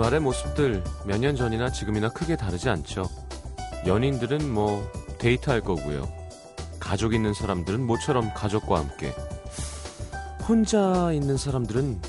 주말의 0.00 0.20
모습들 0.20 0.82
몇 1.04 1.20
년 1.20 1.36
전이나 1.36 1.70
지금이나 1.70 2.08
크게 2.08 2.34
다르지 2.34 2.70
않죠. 2.70 3.04
연인들은 3.86 4.50
뭐 4.50 4.90
데이트할 5.18 5.60
거고요. 5.60 6.10
가족 6.80 7.12
있는 7.12 7.34
사람들은 7.34 7.86
모처럼 7.86 8.32
가족과 8.32 8.78
함께. 8.78 9.12
혼자 10.48 11.12
있는 11.12 11.36
사람들은 11.36 12.00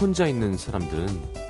혼자 0.00 0.28
있는 0.28 0.56
사람들은 0.56 1.45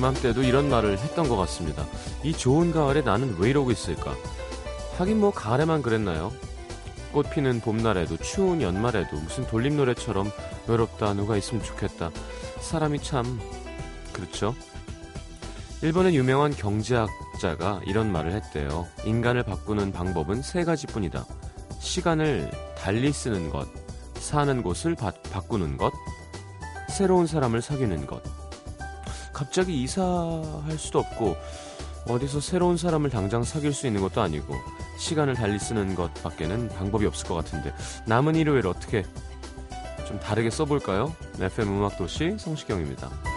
이맘때도 0.00 0.42
이런 0.42 0.70
말을 0.70 0.98
했던 0.98 1.28
것 1.28 1.36
같습니다. 1.36 1.86
이 2.24 2.32
좋은 2.32 2.72
가을에 2.72 3.02
나는 3.02 3.36
왜 3.38 3.50
이러고 3.50 3.70
있을까? 3.70 4.14
하긴 4.96 5.20
뭐 5.20 5.30
가을에만 5.30 5.82
그랬나요? 5.82 6.32
꽃 7.12 7.28
피는 7.30 7.60
봄날에도 7.60 8.16
추운 8.16 8.62
연말에도 8.62 9.16
무슨 9.16 9.46
돌림노래처럼 9.46 10.30
외롭다 10.68 11.12
누가 11.12 11.36
있으면 11.36 11.62
좋겠다. 11.62 12.10
사람이 12.60 13.02
참 13.02 13.38
그렇죠. 14.14 14.54
일본의 15.82 16.16
유명한 16.16 16.52
경제학자가 16.52 17.82
이런 17.84 18.10
말을 18.10 18.32
했대요. 18.32 18.86
인간을 19.04 19.42
바꾸는 19.42 19.92
방법은 19.92 20.40
세 20.40 20.64
가지뿐이다. 20.64 21.26
시간을 21.78 22.50
달리 22.74 23.12
쓰는 23.12 23.50
것, 23.50 23.68
사는 24.14 24.62
곳을 24.62 24.94
바, 24.94 25.10
바꾸는 25.30 25.76
것, 25.76 25.92
새로운 26.88 27.26
사람을 27.26 27.60
사귀는 27.60 28.06
것. 28.06 28.39
갑자기 29.40 29.82
이사할 29.82 30.76
수도 30.76 30.98
없고 30.98 31.34
어디서 32.06 32.40
새로운 32.40 32.76
사람을 32.76 33.08
당장 33.08 33.42
사귈 33.42 33.72
수 33.72 33.86
있는 33.86 34.02
것도 34.02 34.20
아니고 34.20 34.54
시간을 34.98 35.32
달리 35.32 35.58
쓰는 35.58 35.94
것밖에는 35.94 36.68
방법이 36.68 37.06
없을 37.06 37.26
것 37.26 37.36
같은데 37.36 37.72
남은 38.04 38.36
일요일 38.36 38.66
어떻게 38.66 39.02
좀 40.06 40.20
다르게 40.20 40.50
써볼까요? 40.50 41.14
FM 41.40 41.68
음악도시 41.68 42.36
성시경입니다. 42.38 43.29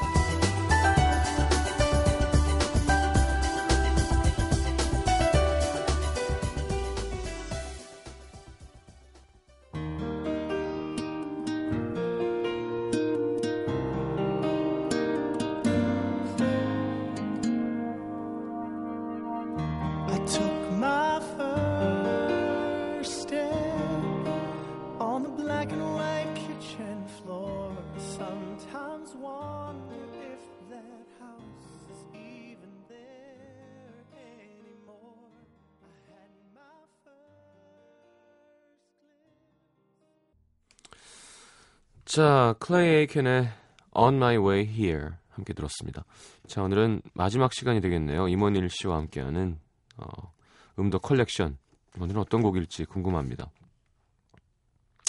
자, 42.14 42.54
클레이 42.60 42.96
에이켄의 43.02 43.50
On 43.96 44.14
My 44.14 44.38
Way 44.38 44.68
Here 44.68 45.10
함께 45.32 45.52
들었습니다. 45.54 46.06
자, 46.46 46.62
오늘은 46.62 47.02
마지막 47.16 47.52
시간이 47.54 47.82
되겠네요. 47.82 48.28
임헌일 48.28 48.70
씨와 48.70 48.98
함께하는 48.98 49.58
어, 49.98 50.34
음도 50.80 51.00
컬렉션. 51.00 51.58
오늘은 52.00 52.22
어떤 52.22 52.42
곡일지 52.42 52.86
궁금합니다. 52.86 53.52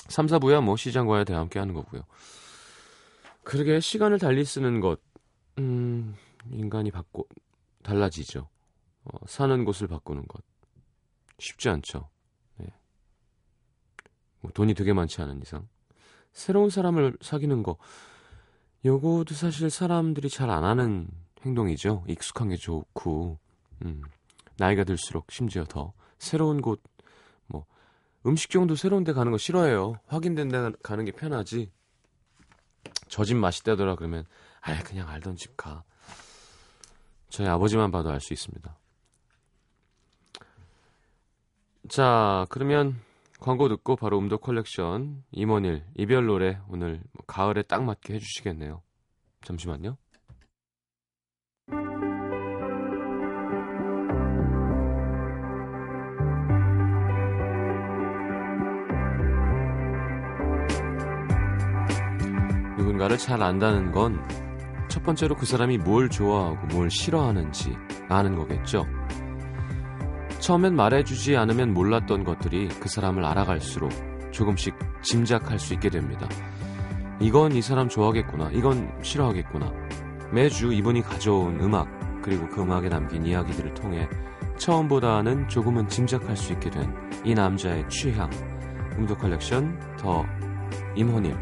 3, 0.08 0.26
4부야 0.26 0.62
뭐 0.62 0.76
시장과에 0.76 1.24
대해 1.24 1.38
함께 1.38 1.58
하는 1.58 1.74
거고요. 1.74 2.02
그러게 3.42 3.80
시간을 3.80 4.18
달리 4.18 4.44
쓰는 4.44 4.80
것, 4.80 5.00
음, 5.58 6.14
인간이 6.50 6.90
바꿔 6.90 7.24
달라지죠. 7.82 8.48
어, 9.04 9.18
사는 9.26 9.64
곳을 9.64 9.88
바꾸는 9.88 10.26
것 10.26 10.42
쉽지 11.38 11.68
않죠. 11.70 12.08
네. 12.58 12.66
뭐 14.40 14.50
돈이 14.52 14.74
되게 14.74 14.92
많지 14.92 15.20
않은 15.22 15.40
이상. 15.42 15.68
새로운 16.32 16.68
사람을 16.70 17.16
사귀는 17.20 17.62
거 17.62 17.76
요거도 18.84 19.34
사실 19.34 19.70
사람들이 19.70 20.28
잘 20.28 20.50
안 20.50 20.64
하는 20.64 21.08
행동이죠. 21.44 22.04
익숙한 22.08 22.48
게 22.50 22.56
좋고 22.56 23.38
음, 23.84 24.02
나이가 24.56 24.84
들수록 24.84 25.30
심지어 25.30 25.64
더 25.64 25.92
새로운 26.18 26.60
곳 26.62 26.82
뭐 27.46 27.66
음식점도 28.26 28.74
새로운 28.76 29.04
데 29.04 29.12
가는 29.12 29.30
거 29.30 29.38
싫어해요. 29.38 29.98
확인된 30.06 30.48
데 30.48 30.70
가는 30.82 31.04
게 31.04 31.12
편하지. 31.12 31.70
저 33.08 33.24
집 33.24 33.36
맛있다더라 33.36 33.96
그러면 33.96 34.24
아 34.60 34.82
그냥 34.82 35.08
알던 35.08 35.36
집 35.36 35.56
가. 35.56 35.84
저희 37.28 37.46
아버지만 37.48 37.90
봐도 37.90 38.10
알 38.10 38.20
수 38.20 38.32
있습니다. 38.32 38.76
자, 41.88 42.46
그러면 42.48 42.98
광고 43.40 43.68
듣고 43.68 43.96
바로 43.96 44.18
음도 44.18 44.38
컬렉션 44.38 45.22
임원일 45.32 45.84
이별 45.96 46.26
노래 46.26 46.58
오늘 46.68 47.02
뭐 47.12 47.24
가을에 47.26 47.62
딱 47.62 47.84
맞게 47.84 48.14
해주시겠네요. 48.14 48.82
잠시만요. 49.42 49.98
누군가를 62.94 63.18
잘 63.18 63.42
안다는 63.42 63.92
건 63.92 64.22
첫 64.88 65.02
번째로 65.02 65.34
그 65.34 65.46
사람이 65.46 65.78
뭘 65.78 66.08
좋아하고 66.08 66.66
뭘 66.68 66.90
싫어하는지 66.90 67.74
아는 68.08 68.36
거겠죠. 68.36 68.86
처음엔 70.38 70.76
말해주지 70.76 71.36
않으면 71.36 71.72
몰랐던 71.72 72.22
것들이 72.22 72.68
그 72.68 72.88
사람을 72.88 73.24
알아갈수록 73.24 73.90
조금씩 74.30 74.74
짐작할 75.02 75.58
수 75.58 75.74
있게 75.74 75.88
됩니다. 75.88 76.28
이건 77.18 77.52
이 77.52 77.62
사람 77.62 77.88
좋아하겠구나. 77.88 78.50
이건 78.52 78.92
싫어하겠구나. 79.02 79.72
매주 80.32 80.72
이분이 80.72 81.02
가져온 81.02 81.58
음악, 81.60 81.88
그리고 82.22 82.46
그 82.48 82.60
음악에 82.60 82.88
담긴 82.90 83.24
이야기들을 83.26 83.74
통해 83.74 84.08
처음보다는 84.58 85.48
조금은 85.48 85.88
짐작할 85.88 86.36
수 86.36 86.52
있게 86.52 86.70
된 86.70 86.94
이 87.24 87.32
남자의 87.32 87.88
취향. 87.88 88.28
음도 88.98 89.16
컬렉션 89.16 89.96
더 89.98 90.24
임헌일. 90.94 91.34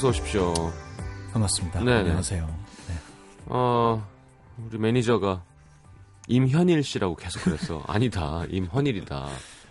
어서 0.00 0.08
오십시오. 0.08 0.54
반갑습니다. 1.30 1.84
네 1.84 1.92
안녕하세요. 1.92 2.46
네. 2.88 2.94
어, 3.48 4.02
우리 4.56 4.78
매니저가 4.78 5.44
임현일 6.26 6.82
씨라고 6.82 7.16
계속 7.16 7.42
그랬어. 7.42 7.84
아니다. 7.86 8.46
임헌일이다. 8.48 9.28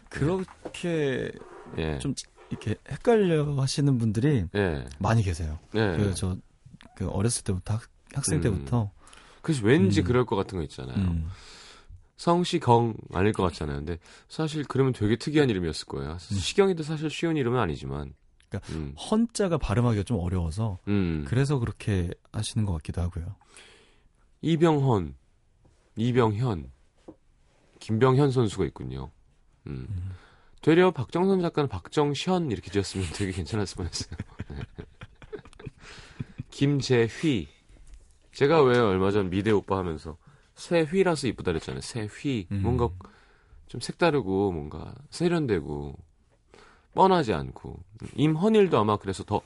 그렇게 0.08 1.32
네. 1.76 1.98
좀 1.98 2.14
이렇게 2.52 2.76
헷갈려 2.92 3.56
하시는 3.60 3.98
분들이 3.98 4.46
네. 4.52 4.86
많이 5.00 5.24
계세요. 5.24 5.58
네. 5.72 5.98
그, 5.98 6.14
저, 6.14 6.38
그 6.96 7.10
어렸을 7.10 7.44
때부터 7.44 7.74
학, 7.74 7.82
학생 8.14 8.38
음. 8.38 8.42
때부터. 8.42 8.92
그래서 9.42 9.66
왠지 9.66 10.02
음. 10.02 10.06
그럴 10.06 10.28
것 10.28 10.36
같은 10.36 10.60
거 10.60 10.64
있잖아요. 10.64 10.96
음. 10.96 11.28
성시경 12.18 12.94
아닐 13.16 13.34
것 13.34 13.42
같잖아요. 13.42 13.78
근데 13.78 13.98
사실 14.28 14.64
그러면 14.64 14.94
되게 14.94 15.16
특이한 15.16 15.50
이름이었을 15.50 15.88
거예요. 15.88 16.12
음. 16.12 16.38
시경이도 16.38 16.84
사실 16.84 17.10
쉬운 17.10 17.36
이름은 17.36 17.60
아니지만. 17.60 18.14
그러니까 18.50 18.74
음. 18.74 18.94
헌자가 18.96 19.58
발음하기가 19.58 20.04
좀 20.04 20.20
어려워서 20.20 20.80
음. 20.88 21.24
그래서 21.28 21.60
그렇게 21.60 22.10
하시는 22.32 22.66
것 22.66 22.74
같기도 22.74 23.02
하고요. 23.02 23.36
이병헌, 24.42 25.16
이병현, 25.96 26.72
김병현 27.80 28.32
선수가 28.32 28.66
있군요. 28.66 29.12
음. 29.68 29.88
음. 29.90 30.12
되려 30.62 30.92
박정선 30.92 31.42
작가는 31.42 31.70
박정현 31.70 32.52
이렇게 32.52 32.70
지었으면 32.70 33.08
되게 33.14 33.32
괜찮았을 33.32 33.78
뻔했어요. 33.78 34.18
김재휘. 36.50 37.48
제가 38.34 38.62
왜 38.64 38.78
얼마 38.78 39.12
전 39.12 39.30
미대 39.30 39.52
오빠 39.52 39.78
하면서 39.78 40.18
새휘라서 40.56 41.28
이쁘다 41.28 41.52
그랬잖아요. 41.52 41.82
새휘. 41.82 42.48
음. 42.52 42.62
뭔가 42.62 42.90
좀 43.68 43.80
색다르고 43.80 44.52
뭔가 44.52 44.94
세련되고 45.10 45.98
뻔하지 47.00 47.34
않고 47.34 47.80
임헌일도 48.16 48.78
아마 48.78 48.98
그래서 48.98 49.24
더 49.24 49.42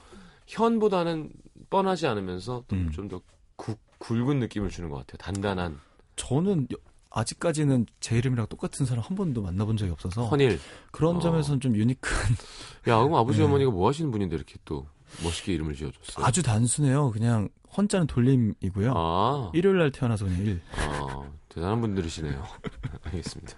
현보다는 0.48 1.30
뻔하지 1.70 2.08
않으면서 2.08 2.64
좀더 2.92 3.18
음. 3.18 3.76
굵은 4.00 4.40
느낌을 4.40 4.70
주는 4.70 4.90
것 4.90 4.98
같아요. 4.98 5.18
단단한. 5.18 5.80
저는 6.16 6.68
아직까지는 7.12 7.86
제 8.00 8.18
이름이랑 8.18 8.48
똑같은 8.48 8.88
사람 8.88 9.04
한 9.04 9.16
번도 9.16 9.44
만나본 9.44 9.78
적이 9.78 9.92
없어서 9.92 10.26
헌일 10.26 10.60
그런 10.92 11.18
어. 11.18 11.20
점에서는 11.20 11.60
좀 11.60 11.76
유니크한. 11.76 12.32
야, 12.90 12.98
그럼 12.98 13.14
아버지 13.14 13.38
네. 13.38 13.46
어머니가 13.46 13.70
뭐 13.70 13.88
하시는 13.88 14.10
분인데 14.10 14.36
이렇게 14.36 14.56
또 14.66 14.88
멋있게 15.24 15.54
이름을 15.54 15.76
지어줬어요? 15.76 16.26
아주 16.26 16.42
단순해요. 16.42 17.12
그냥 17.12 17.50
헌자는 17.78 18.08
돌림이고요. 18.08 18.94
아. 18.96 19.52
일요일 19.54 19.78
날 19.78 19.92
태어나서 19.92 20.26
그냥 20.26 20.40
일. 20.42 20.62
아, 20.76 21.24
대단한 21.50 21.82
분들이시네요. 21.82 22.44
알겠습니다. 23.06 23.58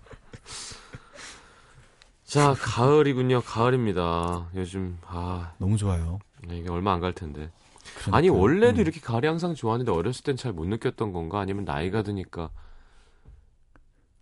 자, 2.25 2.54
가을이군요. 2.57 3.42
가을입니다. 3.42 4.50
요즘 4.56 4.98
아 5.06 5.54
너무 5.57 5.77
좋아요. 5.77 6.19
네, 6.48 6.57
이게 6.57 6.69
얼마 6.69 6.94
안 6.94 7.00
갈 7.00 7.13
텐데. 7.13 7.51
그러니까, 7.98 8.18
아니 8.18 8.30
원래도 8.30 8.77
음. 8.80 8.81
이렇게 8.81 9.00
가을이 9.00 9.27
항상 9.27 9.54
좋았는데 9.54 9.92
어렸을 9.92 10.24
땐 10.24 10.36
잘 10.36 10.51
못 10.54 10.66
느꼈던 10.66 11.13
건가? 11.13 11.39
아니면 11.39 11.66
나이가 11.66 12.01
드니까 12.01 12.50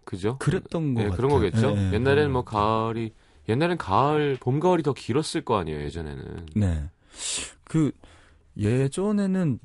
그죠? 0.04 0.38
그랬던 0.40 0.96
거 0.96 1.04
네, 1.04 1.10
그런 1.10 1.32
거겠죠. 1.32 1.74
네, 1.76 1.94
옛날에는 1.94 2.32
뭐 2.32 2.44
가을이 2.44 3.14
옛날엔 3.48 3.78
가을 3.78 4.38
봄 4.40 4.60
가을이 4.60 4.84
더 4.84 4.94
길었을 4.94 5.46
거 5.46 5.58
아니에요 5.58 5.82
예전에는. 5.82 6.48
네. 6.56 6.90
그 7.64 7.92
예전에는 8.58 9.60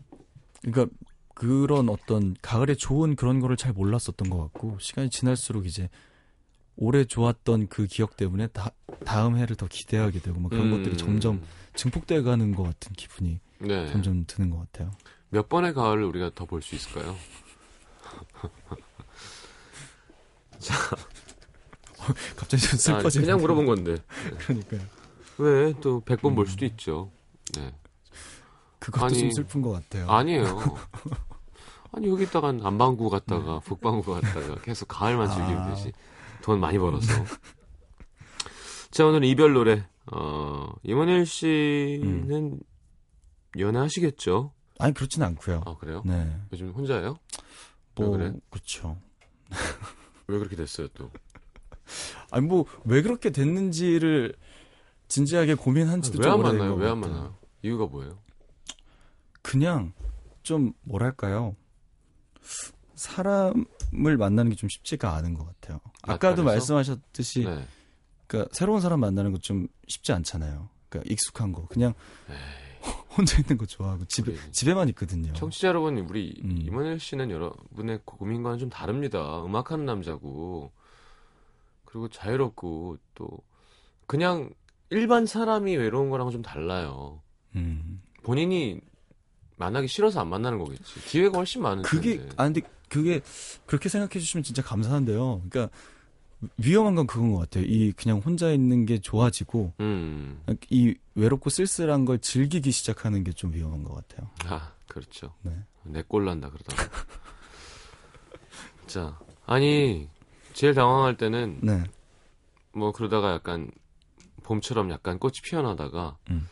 그러니까 0.62 0.94
그런 1.34 1.88
어떤 1.88 2.34
가을에 2.40 2.74
좋은 2.74 3.16
그런 3.16 3.40
거를 3.40 3.56
잘 3.56 3.72
몰랐었던 3.72 4.30
것 4.30 4.38
같고 4.38 4.78
시간이 4.80 5.10
지날수록 5.10 5.66
이제 5.66 5.88
올해 6.80 7.04
좋았던 7.04 7.66
그 7.68 7.86
기억 7.86 8.16
때문에 8.16 8.46
다, 8.48 8.70
다음 9.04 9.36
해를 9.36 9.56
더 9.56 9.66
기대하게 9.66 10.20
되고 10.20 10.38
뭐 10.38 10.48
그런 10.48 10.66
음. 10.66 10.70
것들이 10.78 10.96
점점 10.96 11.42
증폭돼 11.74 12.22
가는 12.22 12.54
것 12.54 12.62
같은 12.62 12.92
기분이 12.92 13.40
네. 13.58 13.90
점점 13.90 14.24
드는 14.26 14.50
것 14.50 14.58
같아요. 14.60 14.92
몇 15.30 15.48
번의 15.48 15.74
가을을 15.74 16.04
우리가 16.04 16.30
더 16.34 16.46
볼 16.46 16.62
수 16.62 16.74
있을까요? 16.76 17.16
자, 20.58 20.74
갑자기 22.36 22.62
좀 22.62 22.78
슬퍼지네. 22.78 23.24
그냥 23.26 23.40
물어본 23.40 23.66
건데. 23.66 23.96
그러니까요. 24.38 24.80
왜 25.38 25.72
또 25.80 26.00
100번 26.02 26.30
음. 26.30 26.34
볼 26.36 26.46
수도 26.46 26.64
있죠. 26.64 27.10
네. 27.56 27.72
그것도 28.78 29.06
아니, 29.06 29.18
좀 29.18 29.30
슬픈 29.32 29.62
것 29.62 29.72
같아요. 29.72 30.08
아니에요. 30.10 30.44
아니 31.92 32.08
여기다가 32.08 32.52
남방구 32.52 33.10
갔다가 33.10 33.54
네. 33.54 33.60
북방구 33.64 34.12
갔다가 34.14 34.60
계속 34.62 34.86
가을만 34.88 35.28
즐기면 35.28 35.58
아. 35.58 35.74
되지. 35.74 35.92
돈 36.48 36.60
많이 36.60 36.78
벌어서. 36.78 37.06
자 38.90 39.04
오늘 39.04 39.22
이별 39.24 39.52
노래. 39.52 39.86
어, 40.10 40.72
임원일 40.82 41.26
씨는 41.26 42.32
음. 42.32 42.60
연애하시겠죠? 43.58 44.54
아니 44.78 44.94
그렇진 44.94 45.22
않고요. 45.22 45.60
아 45.66 45.76
그래요? 45.76 46.02
네. 46.06 46.34
요즘 46.50 46.70
혼자예요? 46.70 47.18
뭐 47.96 48.10
그래? 48.12 48.32
그렇죠. 48.48 48.96
왜 50.26 50.38
그렇게 50.38 50.56
됐어요 50.56 50.88
또? 50.94 51.10
아니 52.32 52.46
뭐 52.46 52.64
왜 52.84 53.02
그렇게 53.02 53.28
됐는지를 53.28 54.34
진지하게 55.08 55.54
고민한 55.54 56.00
지도 56.00 56.22
좀 56.22 56.32
오래된 56.40 56.58
만나요? 56.58 56.74
왜안 56.76 56.98
만나요? 56.98 57.36
이유가 57.62 57.84
뭐예요? 57.86 58.18
그냥 59.42 59.92
좀 60.42 60.72
뭐랄까요? 60.82 61.56
사람을 63.92 64.16
만나는 64.16 64.50
게 64.50 64.56
좀 64.56 64.68
쉽지가 64.68 65.14
않은 65.16 65.34
것 65.34 65.46
같아요. 65.46 65.80
아까도 66.02 66.42
말씀하셨듯이 66.44 67.44
네. 67.44 67.64
그러니까 68.26 68.50
새로운 68.54 68.80
사람 68.80 69.00
만나는 69.00 69.32
거 69.32 69.38
좀 69.38 69.68
쉽지 69.86 70.12
않잖아요. 70.12 70.68
그러니까 70.88 71.10
익숙한 71.12 71.52
거 71.52 71.66
그냥 71.68 71.94
에이. 72.28 72.36
혼자 73.16 73.38
있는 73.38 73.58
거 73.58 73.66
좋아하고 73.66 74.04
집에. 74.06 74.34
집에만 74.52 74.88
있거든요. 74.90 75.32
청취자 75.32 75.68
여러분, 75.68 75.98
우리 75.98 76.40
음. 76.44 76.58
임원일 76.62 77.00
씨는 77.00 77.30
여러분의 77.30 78.00
고민과는 78.04 78.58
좀 78.58 78.70
다릅니다. 78.70 79.44
음악하는 79.44 79.84
남자고 79.84 80.70
그리고 81.84 82.08
자유롭고 82.08 82.98
또 83.14 83.28
그냥 84.06 84.50
일반 84.90 85.26
사람이 85.26 85.76
외로운 85.76 86.10
거랑은 86.10 86.32
좀 86.32 86.42
달라요. 86.42 87.20
음. 87.56 88.00
본인이 88.22 88.80
만나기 89.58 89.88
싫어서 89.88 90.20
안 90.20 90.28
만나는 90.28 90.58
거겠지. 90.58 91.00
기회가 91.06 91.38
훨씬 91.38 91.62
많은 91.62 91.82
그게 91.82 92.16
텐데. 92.18 92.32
아 92.36 92.44
근데 92.44 92.60
그게 92.88 93.20
그렇게 93.66 93.88
생각해 93.88 94.18
주시면 94.20 94.44
진짜 94.44 94.62
감사한데요. 94.62 95.42
그러니까 95.50 95.74
위험한 96.56 96.94
건 96.94 97.06
그건 97.06 97.32
것 97.32 97.38
같아요. 97.40 97.64
이 97.66 97.92
그냥 97.92 98.18
혼자 98.18 98.50
있는 98.52 98.86
게 98.86 98.98
좋아지고 99.00 99.72
음. 99.80 100.40
이 100.70 100.94
외롭고 101.16 101.50
쓸쓸한 101.50 102.04
걸 102.04 102.20
즐기기 102.20 102.70
시작하는 102.70 103.24
게 103.24 103.32
좀 103.32 103.52
위험한 103.52 103.82
것 103.82 103.94
같아요. 103.94 104.30
아 104.46 104.72
그렇죠. 104.86 105.34
네. 105.42 105.52
내꼴 105.82 106.24
난다 106.24 106.48
그러다가. 106.50 106.88
자 108.86 109.18
아니 109.46 110.08
제일 110.54 110.74
당황할 110.74 111.16
때는 111.16 111.58
네. 111.62 111.82
뭐 112.72 112.92
그러다가 112.92 113.32
약간 113.32 113.70
봄처럼 114.44 114.90
약간 114.90 115.18
꽃이 115.18 115.34
피어나다가 115.42 116.16
음. 116.30 116.48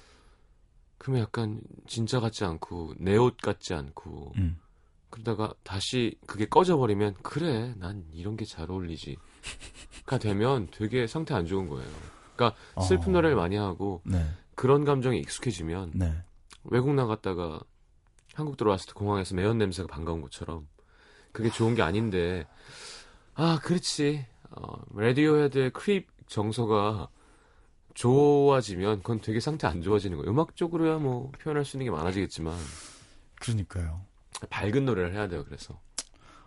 그러면 1.07 1.23
약간 1.23 1.61
진짜 1.87 2.19
같지 2.19 2.45
않고 2.45 2.95
내 2.99 3.17
옷 3.17 3.37
같지 3.37 3.75
않고 3.75 4.33
음. 4.39 4.59
그러다가 5.09 5.55
다시 5.63 6.19
그게 6.27 6.47
꺼져버리면 6.47 7.15
그래 7.23 7.75
난 7.77 8.05
이런 8.13 8.37
게 8.37 8.45
잘 8.45 8.71
어울리지 8.71 9.17
가 10.05 10.19
되면 10.19 10.67
되게 10.73 11.07
상태 11.07 11.35
안 11.35 11.47
좋은 11.47 11.69
거예요. 11.69 11.89
그러니까 12.35 12.59
슬픈 12.83 13.11
어. 13.11 13.13
노래를 13.13 13.37
많이 13.37 13.55
하고 13.57 14.03
네. 14.05 14.27
그런 14.57 14.85
감정에 14.85 15.17
익숙해지면 15.19 15.93
네. 15.95 16.13
외국 16.65 16.93
나갔다가 16.95 17.61
한국 18.35 18.57
들어왔을 18.57 18.89
때 18.89 18.93
공항에서 18.95 19.37
매연 19.37 19.59
냄새가 19.59 19.87
반가운 19.87 20.21
것처럼 20.21 20.67
그게 21.31 21.51
좋은 21.51 21.77
게 21.77 21.83
아닌데 21.83 22.47
아 23.35 23.61
그렇지 23.63 24.27
어, 24.51 24.83
Radiohead의 24.97 25.71
Creep 25.71 26.09
정서가 26.27 27.09
좋아지면 27.97 28.99
그건 28.99 29.21
되게 29.21 29.41
상태 29.41 29.67
안 29.67 29.83
좋아지는 29.83 30.19
거예요. 30.19 30.31
음악적으로야 30.31 30.99
뭐 30.99 31.33
표현할 31.41 31.65
수 31.65 31.77
있는 31.77 31.87
게 31.87 31.91
많아지겠지만 31.91 32.57
그러니까요. 33.41 34.03
밝은 34.51 34.85
노래를 34.85 35.15
해야 35.15 35.29
돼요. 35.29 35.45
그래서 35.45 35.81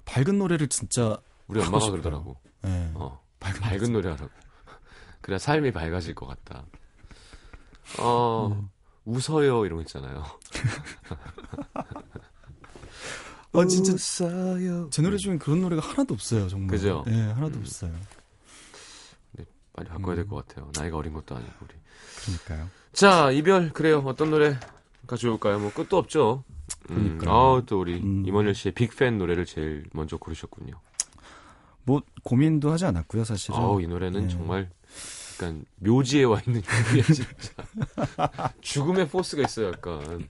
밝은 0.05 0.37
노래를 0.37 0.67
진짜 0.67 1.19
우리 1.47 1.59
엄마가 1.59 1.79
싶어요. 1.79 2.01
그러더라고. 2.01 2.37
네. 2.61 2.91
어, 2.93 3.19
밝은, 3.39 3.61
밝은 3.61 3.91
노래 3.91 4.09
하라고. 4.11 4.29
그래야 5.21 5.39
삶이 5.39 5.71
밝아질 5.71 6.13
것 6.13 6.27
같다. 6.27 6.65
어, 7.99 8.49
음. 8.51 8.69
웃어요 9.05 9.65
이런 9.65 9.77
거 9.77 9.81
있잖아요. 9.81 10.23
아 13.51 13.65
진짜 13.65 13.93
웃어요. 13.93 14.91
제 14.91 15.01
노래 15.01 15.17
중에 15.17 15.39
그런 15.39 15.61
노래가 15.61 15.81
하나도 15.81 16.13
없어요 16.13 16.47
정말. 16.47 16.69
그죠? 16.69 17.03
네 17.07 17.19
하나도 17.19 17.55
음. 17.55 17.61
없어요. 17.61 17.91
네, 19.83 19.89
빨리 19.89 19.97
바꿔야 20.01 20.15
될 20.15 20.27
것 20.27 20.47
같아요. 20.47 20.71
나이가 20.75 20.97
어린 20.97 21.13
것도 21.13 21.35
아니고 21.35 21.51
우리. 21.61 21.73
그러니까요. 22.23 22.69
자 22.93 23.31
이별 23.31 23.69
그래요. 23.71 23.99
어떤 24.05 24.29
노래가 24.31 24.59
좋을까요? 25.17 25.59
뭐 25.59 25.71
끝도 25.73 25.97
없죠. 25.97 26.43
그러니까. 26.87 27.25
음, 27.25 27.29
아또 27.61 27.79
우리 27.81 27.95
음. 27.99 28.23
임원일 28.25 28.53
씨의 28.55 28.73
빅팬 28.73 29.17
노래를 29.17 29.45
제일 29.45 29.85
먼저 29.93 30.17
고르셨군요. 30.17 30.73
뭐 31.83 32.01
고민도 32.23 32.71
하지 32.71 32.85
않았고요, 32.85 33.23
사실은. 33.23 33.59
아이 33.59 33.87
노래는 33.87 34.21
네. 34.23 34.27
정말 34.27 34.69
약간 35.33 35.65
묘지에 35.77 36.25
와 36.25 36.39
있는 36.45 36.61
곡이야 36.61 37.03
진짜. 37.03 37.53
죽음의 38.61 39.07
포스가 39.09 39.41
있어요, 39.43 39.67
약간. 39.69 40.27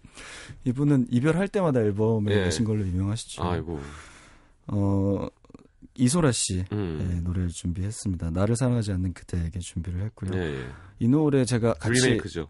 이분은 0.63 1.07
이별할 1.09 1.47
때마다 1.49 1.79
앨범에 1.81 2.33
네. 2.33 2.43
내신 2.45 2.63
걸로 2.63 2.85
유명하시죠. 2.85 3.43
아이고. 3.43 3.81
어 4.67 5.27
이소라 5.99 6.31
씨 6.31 6.63
음. 6.71 6.97
네, 6.99 7.19
노래를 7.21 7.49
준비했습니다. 7.49 8.31
나를 8.31 8.55
사랑하지 8.55 8.91
않는 8.93 9.13
그대에게 9.13 9.59
준비를 9.59 10.01
했고요. 10.05 10.31
네, 10.31 10.67
이 10.99 11.07
노래 11.07 11.45
제가 11.45 11.73
같이 11.73 12.01
리메이크죠. 12.01 12.49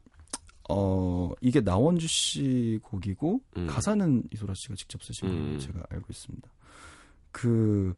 어 0.70 1.32
이게 1.42 1.62
나원주 1.62 2.08
씨 2.08 2.80
곡이고 2.84 3.42
음. 3.58 3.68
가사는 3.68 4.24
이소라 4.32 4.54
씨가 4.56 4.76
직접 4.76 5.02
쓰신 5.04 5.28
걸로 5.28 5.40
음. 5.40 5.60
제가 5.60 5.84
알고 5.90 6.06
있습니다. 6.10 6.48
그 7.32 7.94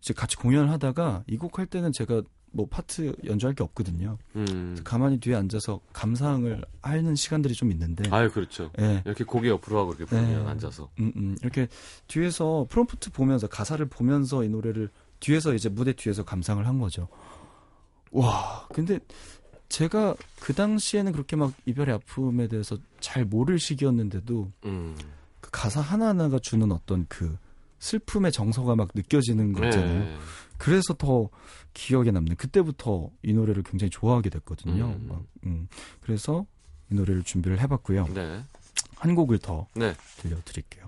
이제 0.00 0.14
같이 0.14 0.36
공연을 0.36 0.70
하다가 0.70 1.24
이 1.28 1.36
곡 1.36 1.58
할 1.58 1.66
때는 1.66 1.90
제가 1.92 2.22
뭐 2.54 2.66
파트 2.70 3.14
연주할 3.24 3.54
게 3.54 3.64
없거든요. 3.64 4.16
음. 4.36 4.76
가만히 4.84 5.18
뒤에 5.18 5.34
앉아서 5.34 5.80
감상을 5.92 6.64
하는 6.82 7.14
시간들이 7.16 7.52
좀 7.52 7.72
있는데. 7.72 8.08
아, 8.10 8.28
그렇죠. 8.28 8.70
네. 8.78 9.02
이렇게 9.04 9.24
고개 9.24 9.48
옆으로 9.48 9.78
하고 9.78 9.92
이렇게 9.92 10.04
보면 10.06 10.44
네. 10.44 10.50
앉아서. 10.50 10.88
음, 11.00 11.12
음. 11.16 11.36
이렇게 11.42 11.66
뒤에서 12.06 12.66
프롬프트 12.70 13.10
보면서 13.10 13.48
가사를 13.48 13.84
보면서 13.86 14.44
이 14.44 14.48
노래를 14.48 14.88
뒤에서 15.18 15.52
이제 15.52 15.68
무대 15.68 15.92
뒤에서 15.92 16.24
감상을 16.24 16.64
한 16.66 16.78
거죠. 16.78 17.08
와, 18.12 18.68
근데 18.72 19.00
제가 19.68 20.14
그 20.40 20.54
당시에는 20.54 21.10
그렇게 21.10 21.34
막 21.34 21.52
이별의 21.66 21.96
아픔에 21.96 22.46
대해서 22.46 22.78
잘 23.00 23.24
모를 23.24 23.58
시기였는데도 23.58 24.52
음. 24.66 24.96
그 25.40 25.50
가사 25.50 25.80
하나하나가 25.80 26.38
주는 26.38 26.70
어떤 26.70 27.06
그 27.08 27.36
슬픔의 27.78 28.32
정서가 28.32 28.76
막 28.76 28.88
느껴지는 28.94 29.52
거잖아요. 29.52 30.04
네. 30.04 30.16
그래서 30.58 30.94
더 30.94 31.28
기억에 31.74 32.10
남는 32.10 32.36
그때부터 32.36 33.10
이 33.22 33.32
노래를 33.32 33.62
굉장히 33.62 33.90
좋아하게 33.90 34.30
됐거든요. 34.30 34.86
음. 34.86 35.06
막, 35.08 35.22
음. 35.46 35.68
그래서 36.00 36.46
이 36.90 36.94
노래를 36.94 37.22
준비를 37.22 37.60
해봤고요. 37.60 38.06
네. 38.14 38.42
한 38.96 39.14
곡을 39.14 39.38
더 39.38 39.66
네. 39.74 39.94
들려드릴게요. 40.18 40.86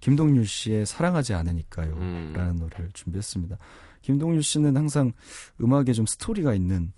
김동률 0.00 0.46
씨의 0.46 0.86
사랑하지 0.86 1.34
않으니까요. 1.34 1.94
음. 1.94 2.32
라는 2.36 2.56
노래를 2.56 2.90
준비했습니다. 2.92 3.56
김동률 4.02 4.42
씨는 4.42 4.76
항상 4.76 5.12
음악에 5.60 5.92
좀 5.92 6.06
스토리가 6.06 6.54
있는 6.54 6.92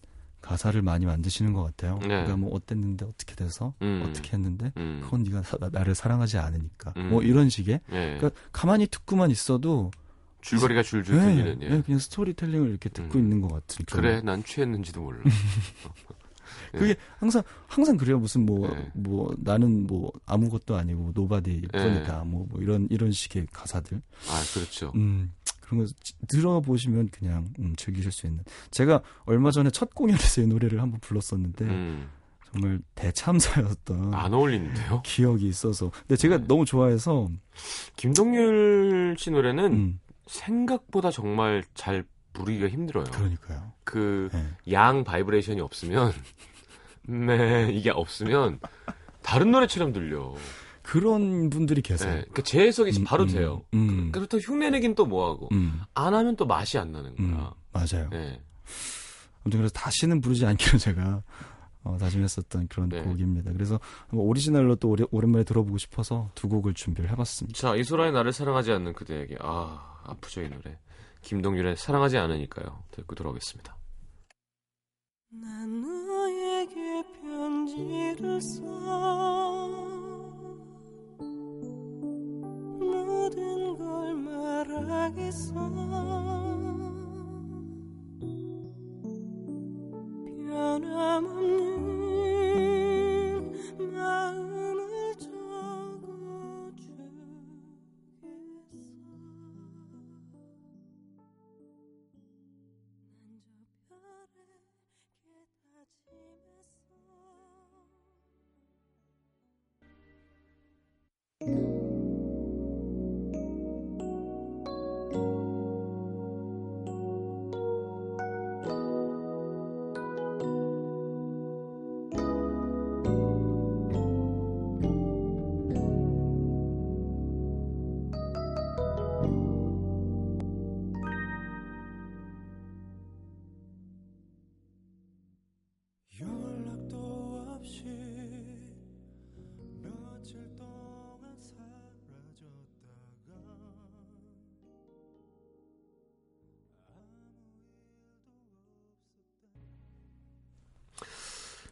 가사를 0.49 0.81
많이 0.81 1.05
만드시는 1.05 1.53
것 1.53 1.63
같아요. 1.63 1.99
네. 2.01 2.09
그러니까 2.09 2.37
뭐 2.39 2.55
어땠는데 2.55 3.05
어떻게 3.05 3.35
돼서 3.35 3.75
음. 3.83 4.03
어떻게 4.09 4.33
했는데 4.33 4.73
음. 4.79 5.01
그건 5.05 5.23
네가 5.25 5.43
사- 5.43 5.59
나를 5.71 5.95
사랑하지 5.95 6.39
않으니까 6.39 6.95
음. 6.97 7.11
뭐 7.11 7.23
이런 7.23 7.51
식의 7.51 7.81
예. 7.93 8.17
그러니까 8.19 8.31
가만히 8.51 8.87
듣고만 8.87 9.31
있어도 9.31 9.91
줄거리가 10.41 10.83
줄줄 10.83 11.17
네, 11.17 11.23
들리는 11.35 11.63
예. 11.63 11.69
네, 11.69 11.83
그냥 11.83 11.99
스토리텔링을 11.99 12.71
이렇게 12.71 12.89
듣고 12.89 13.19
음. 13.19 13.25
있는 13.25 13.41
것 13.43 13.53
같은 13.53 13.85
그래 13.91 14.23
난 14.23 14.43
취했는지도 14.43 15.03
몰라. 15.03 15.21
예. 16.75 16.79
그게 16.79 16.97
항상 17.19 17.43
항상 17.67 17.97
그래요. 17.97 18.19
무슨 18.19 18.45
뭐뭐 18.47 18.75
네. 18.75 19.37
나는 19.39 19.87
뭐 19.87 20.13
아무것도 20.27 20.77
아니고 20.77 21.13
nobody 21.15 21.63
네. 21.73 21.79
뿐이다. 21.83 22.25
뭐, 22.25 22.47
뭐 22.49 22.61
이런 22.61 22.87
이런 22.91 23.13
식의 23.13 23.47
가사들. 23.53 24.01
아 24.29 24.43
그렇죠. 24.55 24.93
음. 24.95 25.33
그런 25.61 25.85
거 25.85 25.93
지- 26.03 26.15
들어보시면 26.29 27.09
그냥 27.11 27.47
음, 27.59 27.75
즐기실 27.77 28.11
수 28.13 28.27
있는. 28.27 28.43
제가 28.71 29.03
얼마 29.27 29.51
전에 29.51 29.69
첫 29.71 29.95
공연에서 29.95 30.41
이 30.43 30.47
노래를 30.47 30.81
한번 30.81 30.99
불렀었는데 31.01 31.65
음. 31.67 32.09
정말 32.51 32.81
대참사였던 32.95 34.15
안 34.15 34.33
어울리는데요. 34.33 35.03
기억이 35.05 35.47
있어서. 35.49 35.91
근데 35.91 36.17
제가 36.17 36.39
네. 36.39 36.45
너무 36.49 36.65
좋아해서 36.65 37.29
김동률 37.97 39.17
씨 39.19 39.31
노래는 39.31 39.73
음, 39.73 40.01
생각보다 40.27 41.11
정말 41.11 41.63
잘 41.75 42.05
부르기가 42.33 42.69
힘들어요. 42.69 43.05
그러니까요. 43.05 43.73
그 43.85 44.29
네. 44.33 44.47
양 44.73 45.05
바이브레이션이 45.05 45.61
없으면 45.61 46.13
네 47.09 47.71
이게 47.73 47.91
없으면 47.91 48.61
다른 49.23 49.51
노래처럼 49.51 49.93
들려. 49.93 50.35
그런 50.83 51.51
분들이 51.51 51.83
계세요. 51.83 52.11
네, 52.15 52.21
그러니까 52.21 52.43
재해석이 52.43 53.01
음, 53.01 53.05
바로 53.05 53.25
음, 53.25 53.29
돼요. 53.29 53.63
음, 53.75 54.11
그렇다고 54.11 54.41
흉내내긴 54.41 54.95
또 54.95 55.05
뭐하고 55.05 55.51
음, 55.53 55.83
안 55.93 56.15
하면 56.15 56.35
또 56.35 56.47
맛이 56.47 56.79
안 56.79 56.93
나는 56.93 57.15
음, 57.21 57.35
거야. 57.35 57.53
맞아요. 57.73 58.09
네. 58.09 58.41
아무튼 59.45 59.61
그래서 59.61 59.73
다시는 59.75 60.23
부르지 60.23 60.47
않기로 60.47 60.79
제가 60.79 61.23
어, 61.85 61.99
다짐했었던 61.99 62.69
그런 62.69 62.89
네. 62.89 63.03
곡입니다. 63.03 63.53
그래서 63.53 63.79
뭐 64.11 64.25
오리지널로 64.25 64.77
또 64.77 64.89
오래, 64.89 65.05
오랜만에 65.11 65.45
들어보고 65.45 65.77
싶어서 65.77 66.31
두 66.35 66.49
곡을 66.49 66.73
준비를 66.73 67.11
해봤습니다. 67.11 67.59
자 67.59 67.77
이소라의 67.77 68.13
나를 68.13 68.33
사랑하지 68.33 68.73
않는 68.73 68.95
그대에게 68.95 69.37
아 69.41 70.01
아프죠 70.05 70.41
이 70.43 70.49
노래. 70.49 70.79
김동률의 71.21 71.77
사랑하지 71.77 72.17
않으니까요. 72.17 72.83
듣고 72.93 73.15
돌아오겠습니다. 73.15 73.77
난너 75.31 76.28
에게 76.61 77.05
편지를 77.23 78.41
써 78.41 79.18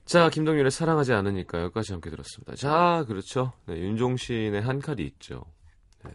자, 0.07 0.31
김동률의 0.31 0.71
사랑하지 0.71 1.13
않으니까요까지 1.13 1.93
함께 1.93 2.11
들었습니다. 2.11 2.55
자, 2.55 3.05
그렇죠. 3.09 3.53
네, 3.67 3.77
윤종신의 3.77 4.63
한 4.63 4.81
칼이 4.81 5.05
있죠. 5.05 5.45
네. 6.05 6.13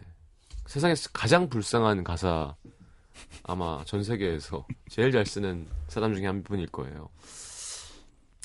세상에서 0.66 1.10
가장 1.12 1.50
불쌍한 1.50 2.02
가사 2.02 2.56
아마 3.44 3.84
전 3.84 4.02
세계에서 4.02 4.66
제일 4.88 5.12
잘 5.12 5.26
쓰는 5.26 5.68
사람 5.88 6.14
중에 6.14 6.24
한 6.26 6.42
분일 6.42 6.68
거예요. 6.68 7.10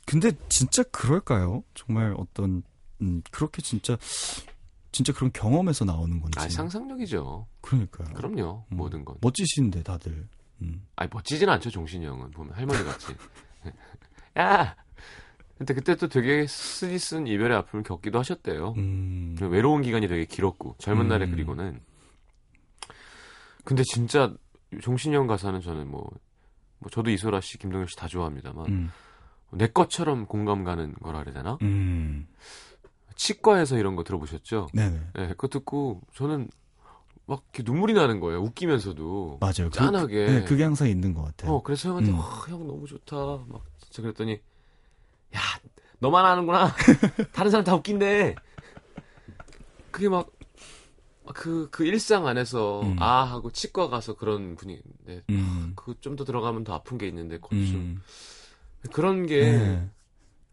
근데 0.05 0.31
진짜 0.49 0.83
그럴까요? 0.83 1.63
정말 1.73 2.13
어떤 2.17 2.61
음, 3.01 3.21
그렇게 3.31 3.61
진짜 3.61 3.97
진짜 4.91 5.13
그런 5.13 5.31
경험에서 5.31 5.85
나오는 5.85 6.19
건지. 6.19 6.39
아, 6.39 6.49
상상력이죠. 6.49 7.47
그러니까요. 7.61 8.13
그럼요. 8.13 8.65
음. 8.69 8.77
모든 8.77 9.05
건. 9.05 9.15
멋지신데 9.21 9.83
다들. 9.83 10.27
음. 10.61 10.85
아니 10.95 11.09
멋지진 11.13 11.47
않죠 11.47 11.69
종신이 11.69 12.05
형은 12.05 12.31
보면 12.31 12.53
할머니 12.53 12.83
같이 12.83 13.15
야 14.39 14.75
근데 15.57 15.73
그때 15.73 15.95
또 15.95 16.07
되게 16.07 16.45
쓰디쓴 16.47 17.27
이별의 17.27 17.57
아픔을 17.57 17.83
겪기도 17.83 18.19
하셨대요 18.19 18.73
음. 18.77 19.35
외로운 19.41 19.81
기간이 19.81 20.07
되게 20.07 20.25
길었고 20.25 20.75
젊은 20.77 21.05
음. 21.05 21.07
날에 21.09 21.27
그리고는 21.29 21.79
근데 23.63 23.83
진짜 23.83 24.33
종신이 24.81 25.15
형 25.15 25.27
가사는 25.27 25.59
저는 25.61 25.89
뭐, 25.89 26.09
뭐 26.79 26.89
저도 26.91 27.09
이소라 27.09 27.41
씨 27.41 27.57
김동현 27.57 27.87
씨 27.87 27.95
다 27.95 28.07
좋아합니다만 28.07 28.65
음. 28.67 28.91
내 29.51 29.67
것처럼 29.67 30.25
공감 30.25 30.63
가는 30.63 30.93
거라 30.95 31.19
그래야 31.19 31.33
되나 31.35 31.57
음. 31.61 32.27
치과에서 33.15 33.77
이런 33.77 33.95
거 33.95 34.03
들어보셨죠 34.03 34.67
네네. 34.73 34.99
네, 35.15 35.27
그거 35.29 35.47
듣고 35.47 36.01
저는 36.13 36.49
막 37.25 37.43
이렇게 37.53 37.63
눈물이 37.69 37.93
나는 37.93 38.19
거예요 38.19 38.41
웃기면서도 38.41 39.39
맞아요. 39.41 39.69
그- 39.69 39.71
짠하게 39.71 40.25
네, 40.27 40.43
그게 40.45 40.63
항상 40.63 40.87
있는 40.87 41.13
것 41.13 41.23
같아요. 41.23 41.51
어, 41.55 41.61
그래서 41.63 41.89
형한테, 41.89 42.11
음. 42.11 42.19
와, 42.19 42.23
형 42.47 42.65
너무 42.65 42.87
좋다. 42.87 43.15
막, 43.49 43.65
진짜 43.81 44.01
그랬더니, 44.01 44.39
야, 45.35 45.41
너만 45.99 46.25
아는구나. 46.25 46.73
다른 47.33 47.51
사람 47.51 47.63
다 47.63 47.75
웃긴데. 47.75 48.35
그게 49.91 50.09
막, 50.09 50.31
그, 51.33 51.69
그 51.71 51.85
일상 51.85 52.27
안에서, 52.27 52.81
음. 52.81 53.01
아, 53.01 53.23
하고 53.23 53.51
치과 53.51 53.89
가서 53.89 54.15
그런 54.15 54.55
분위기인데, 54.55 55.23
음. 55.29 55.73
그좀 55.75 56.15
더 56.15 56.23
들어가면 56.23 56.63
더 56.63 56.73
아픈 56.73 56.97
게 56.97 57.07
있는데, 57.07 57.37
그것도 57.37 57.65
좀, 57.65 57.75
음. 57.75 58.01
그런 58.91 59.25
게, 59.25 59.41
네. 59.41 59.89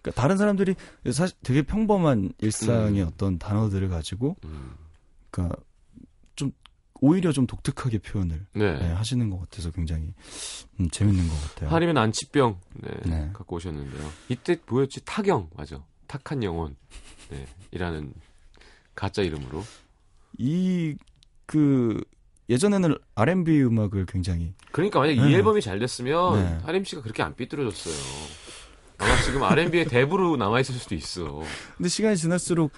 그러니까 0.04 0.20
다른 0.20 0.36
사람들이 0.36 0.74
사실 1.12 1.34
되게 1.42 1.62
평범한 1.62 2.32
일상의 2.38 3.02
음. 3.02 3.08
어떤 3.08 3.38
단어들을 3.38 3.88
가지고 3.88 4.36
음, 4.44 4.74
그러니까 5.30 5.56
좀 6.36 6.52
오히려 7.00 7.32
좀 7.32 7.46
독특하게 7.46 7.98
표현을 7.98 8.46
네. 8.54 8.78
네, 8.78 8.92
하시는 8.92 9.28
것 9.30 9.40
같아서 9.40 9.70
굉장히 9.70 10.14
음, 10.80 10.88
재밌는 10.90 11.28
것 11.28 11.34
같아요. 11.42 11.70
하리면 11.70 11.98
안치병, 11.98 12.60
네, 12.74 12.90
네. 13.04 13.30
갖고 13.32 13.56
오셨는데요. 13.56 14.10
이때 14.28 14.56
뭐였지? 14.66 15.04
타경, 15.04 15.50
맞아. 15.56 15.82
탁한 16.06 16.42
영혼, 16.44 16.76
네, 17.30 17.46
이라는 17.72 18.14
가짜 18.94 19.22
이름으로. 19.22 19.62
이 20.38 20.96
그 21.46 22.00
예전에는 22.48 22.96
R&B 23.14 23.62
음악을 23.62 24.06
굉장히 24.06 24.54
그러니까 24.70 24.98
만약 25.00 25.12
이 25.12 25.20
네. 25.20 25.34
앨범이 25.34 25.60
잘 25.62 25.78
됐으면 25.78 26.34
네. 26.34 26.58
하림 26.64 26.84
씨가 26.84 27.02
그렇게 27.02 27.22
안 27.22 27.34
삐뚤어졌어요. 27.34 27.94
아마 28.98 29.22
지금 29.22 29.42
R&B의 29.42 29.86
대부로 29.88 30.36
남아 30.36 30.60
있을 30.60 30.74
수도 30.74 30.94
있어. 30.94 31.42
근데 31.76 31.88
시간이 31.88 32.16
지날수록 32.16 32.70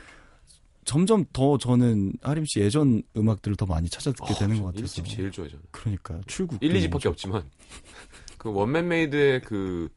점점 0.87 1.25
더 1.33 1.59
저는 1.59 2.15
하림 2.23 2.45
씨 2.47 2.61
예전 2.61 3.03
음악들을 3.17 3.57
더 3.57 3.67
많이 3.67 3.91
찾아 3.91 4.13
듣게 4.13 4.33
되는 4.39 4.63
것 4.63 4.75
같아서 4.75 5.03
1집 5.03 5.09
제일 5.09 5.31
좋아요, 5.31 5.51
저는. 5.51 5.63
그러니까 5.73 6.21
출국 6.27 6.63
1, 6.63 6.73
2집밖에 6.73 7.07
없지만 7.07 7.43
그 8.39 8.51
one 8.53 8.71
man 8.71 8.89
made의 8.89 9.43
그 9.43 9.89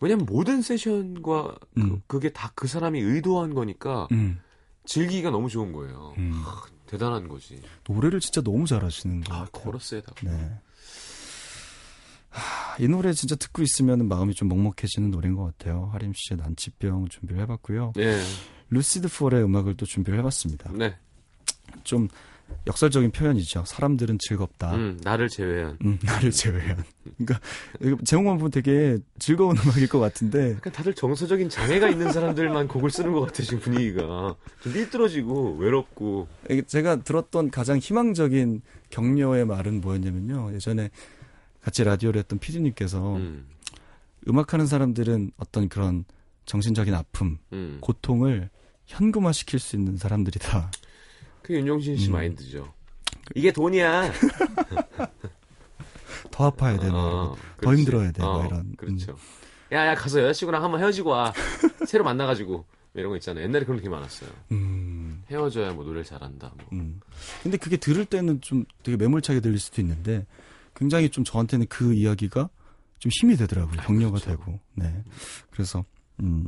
왜냐면 0.00 0.26
모든 0.26 0.60
세션과 0.60 1.54
음. 1.78 2.02
그, 2.08 2.18
게 2.20 2.30
다 2.30 2.50
그 2.56 2.66
사람이 2.66 3.00
의도한 3.00 3.54
거니까 3.54 4.08
음, 4.12 4.40
즐기기가 4.84 5.30
너무 5.30 5.48
좋은 5.48 5.72
거예요. 5.72 6.12
음. 6.18 6.42
대단한 6.86 7.28
거지. 7.28 7.62
노래를 7.88 8.18
진짜 8.20 8.42
너무 8.42 8.66
잘하시는 8.66 9.20
것 9.22 9.32
아, 9.32 9.44
같아요. 9.44 9.62
코러스에다가. 9.64 10.20
네. 10.28 10.50
하, 12.30 12.76
이 12.78 12.88
노래 12.88 13.12
진짜 13.12 13.36
듣고 13.36 13.62
있으면 13.62 14.08
마음이 14.08 14.34
좀 14.34 14.48
먹먹해지는 14.48 15.10
노래인 15.10 15.34
것 15.36 15.44
같아요. 15.56 15.88
하림 15.92 16.12
씨의 16.16 16.38
난치병 16.38 17.08
준비를 17.08 17.40
해봤고요. 17.42 17.92
네. 17.94 18.20
루시드 18.72 19.08
폴의 19.08 19.44
음악을 19.44 19.76
또 19.76 19.84
준비를 19.84 20.18
해봤습니다. 20.20 20.72
네. 20.72 20.96
좀 21.84 22.08
역설적인 22.66 23.10
표현이죠. 23.12 23.64
사람들은 23.66 24.18
즐겁다. 24.18 24.74
음, 24.74 24.98
나를 25.02 25.28
제외한. 25.28 25.78
음, 25.84 25.98
나를 26.02 26.30
제외한. 26.30 26.82
그러니까 27.18 27.40
이거 27.82 27.96
제목만 28.04 28.38
보면 28.38 28.50
되게 28.50 28.98
즐거운 29.18 29.56
음악일 29.58 29.88
것 29.88 29.98
같은데 30.00 30.52
약간 30.52 30.72
다들 30.72 30.94
정서적인 30.94 31.48
장애가 31.48 31.88
있는 31.88 32.12
사람들만 32.12 32.68
곡을 32.68 32.90
쓰는 32.90 33.12
것 33.12 33.20
같아 33.20 33.42
지금 33.42 33.60
분위기가 33.60 34.34
좀 34.62 34.72
삐뚤어지고 34.72 35.56
외롭고. 35.56 36.28
제가 36.66 36.96
들었던 36.96 37.50
가장 37.50 37.78
희망적인 37.78 38.62
격려의 38.90 39.44
말은 39.46 39.80
뭐였냐면요. 39.80 40.54
예전에 40.54 40.90
같이 41.62 41.84
라디오를 41.84 42.18
했던 42.20 42.38
피디님께서 42.38 43.16
음, 43.16 43.46
음악하는 44.28 44.66
사람들은 44.66 45.32
어떤 45.36 45.68
그런 45.68 46.04
정신적인 46.44 46.94
아픔, 46.94 47.38
음. 47.52 47.78
고통을 47.80 48.50
현금화 48.86 49.32
시킬 49.32 49.58
수 49.58 49.76
있는 49.76 49.96
사람들이다. 49.96 50.70
그 51.42 51.54
윤종신 51.54 51.96
씨 51.96 52.08
음. 52.08 52.12
마인드죠. 52.12 52.72
이게 53.34 53.52
돈이야. 53.52 54.12
더 56.30 56.46
아파야 56.46 56.78
되는 56.78 56.94
어, 56.94 57.36
더. 57.60 57.74
힘들어야 57.74 58.12
돼. 58.12 58.22
뭐 58.22 58.42
어, 58.42 58.46
이런. 58.46 58.74
그렇죠. 58.76 59.16
야, 59.72 59.86
야, 59.86 59.94
가서 59.94 60.20
여자친구랑 60.22 60.62
한번 60.62 60.80
헤어지고 60.80 61.10
와. 61.10 61.32
새로 61.86 62.04
만나가지고. 62.04 62.52
뭐 62.52 62.64
이런 63.00 63.10
거 63.10 63.16
있잖아요. 63.16 63.44
옛날에 63.44 63.64
그런 63.64 63.80
게 63.80 63.88
많았어요. 63.88 64.28
음, 64.50 65.22
헤어져야 65.30 65.72
뭐 65.72 65.84
노래를 65.84 66.04
잘한다. 66.04 66.52
뭐. 66.56 66.66
음. 66.72 67.00
근데 67.42 67.56
그게 67.56 67.78
들을 67.78 68.04
때는 68.04 68.40
좀 68.42 68.64
되게 68.82 68.98
매몰차게 68.98 69.40
들릴 69.40 69.58
수도 69.58 69.80
있는데 69.80 70.26
굉장히 70.76 71.08
좀 71.08 71.24
저한테는 71.24 71.66
그 71.68 71.94
이야기가 71.94 72.50
좀 72.98 73.10
힘이 73.20 73.36
되더라고요. 73.36 73.80
격려가 73.80 74.18
그렇죠. 74.18 74.30
되고. 74.30 74.60
네. 74.74 75.02
그래서 75.50 75.84
음. 76.20 76.46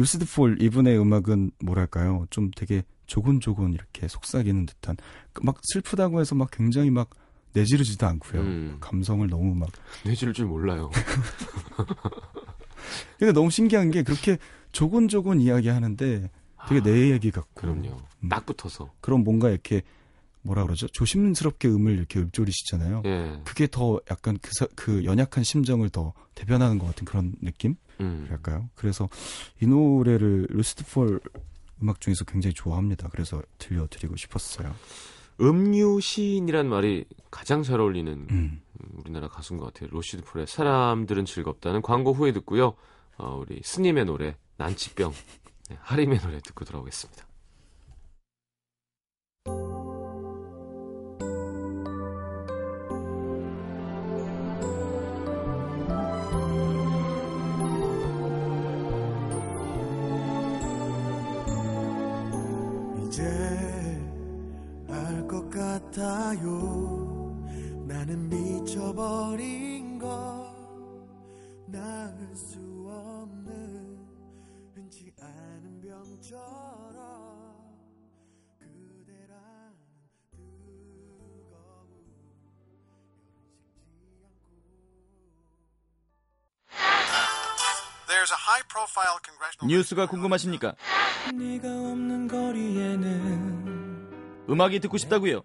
루시드 0.00 0.24
폴 0.34 0.56
이분의 0.62 0.98
음악은 0.98 1.50
뭐랄까요? 1.62 2.24
좀 2.30 2.50
되게 2.56 2.82
조곤조곤 3.04 3.74
이렇게 3.74 4.08
속삭이는 4.08 4.64
듯한 4.64 4.96
그막 5.34 5.60
슬프다고 5.62 6.22
해서 6.22 6.34
막 6.34 6.50
굉장히 6.50 6.88
막 6.88 7.10
내지르지도 7.52 8.06
않고요. 8.06 8.40
음. 8.40 8.78
감성을 8.80 9.28
너무 9.28 9.54
막 9.54 9.68
내지를 10.06 10.32
줄 10.32 10.46
몰라요. 10.46 10.90
근데 13.18 13.32
너무 13.32 13.50
신기한 13.50 13.90
게 13.90 14.02
그렇게 14.02 14.38
조곤조곤 14.72 15.42
이야기하는데 15.42 16.30
되게 16.66 16.82
내 16.82 17.10
얘기 17.10 17.30
같고 17.30 17.50
아, 17.58 17.60
그럼요. 17.60 17.98
음. 18.20 18.28
딱 18.30 18.46
붙어서. 18.46 18.90
그런 19.02 19.22
뭔가 19.22 19.50
이렇게 19.50 19.82
뭐라 20.42 20.64
그러죠? 20.64 20.86
조심스럽게 20.88 21.68
음을 21.68 21.92
이렇게 21.96 22.18
읊조리시잖아요. 22.20 23.02
예. 23.04 23.40
그게 23.44 23.66
더 23.70 24.00
약간 24.10 24.38
그, 24.40 24.50
사- 24.54 24.68
그 24.74 25.04
연약한 25.04 25.44
심정을 25.44 25.90
더 25.90 26.12
대변하는 26.34 26.78
것 26.78 26.86
같은 26.86 27.04
그런 27.04 27.34
느낌? 27.42 27.74
음.랄까요? 28.00 28.70
그래서 28.74 29.08
이 29.60 29.66
노래를 29.66 30.46
루시드 30.50 30.84
폴 30.92 31.20
음악 31.82 32.00
중에서 32.00 32.24
굉장히 32.24 32.54
좋아합니다. 32.54 33.08
그래서 33.10 33.42
들려드리고 33.58 34.16
싶었어요. 34.16 34.74
음유 35.40 36.00
시인이란 36.00 36.68
말이 36.68 37.04
가장 37.30 37.62
잘 37.62 37.80
어울리는 37.80 38.26
음. 38.30 38.60
우리나라 38.96 39.28
가수인 39.28 39.58
것 39.58 39.72
같아요. 39.72 39.88
루시드 39.90 40.22
폴의 40.24 40.46
사람들은 40.46 41.24
즐겁다는 41.24 41.80
광고 41.82 42.12
후에 42.12 42.32
듣고요. 42.32 42.74
어, 43.16 43.36
우리 43.46 43.60
스님의 43.62 44.04
노래 44.06 44.36
난치병, 44.56 45.12
네, 45.70 45.76
하림의 45.80 46.18
노래 46.20 46.40
듣고 46.40 46.64
돌아오겠습니다. 46.64 47.24
뉴스가 89.66 90.06
궁금하십니까? 90.06 90.74
네가 91.34 91.68
없는 91.68 92.28
거리에는 92.28 94.10
음악이 94.50 94.80
듣고 94.80 94.96
싶다고요? 94.98 95.42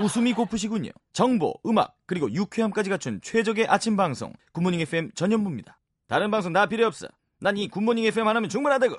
웃음이 0.00 0.32
고프시군요. 0.32 0.90
정보, 1.12 1.54
음악, 1.66 1.96
그리고 2.06 2.32
유쾌함까지 2.32 2.88
갖춘 2.90 3.20
최적의 3.22 3.66
아침 3.68 3.96
방송 3.96 4.32
굿모닝 4.52 4.80
FM 4.80 5.10
전현무입니다. 5.14 5.78
다른 6.06 6.30
방송 6.30 6.52
다 6.52 6.66
필요 6.66 6.86
없어. 6.86 7.08
난 7.40 7.56
이 7.56 7.68
굿모닝 7.68 8.04
FM 8.04 8.26
하나면 8.28 8.48
충분하다고. 8.48 8.96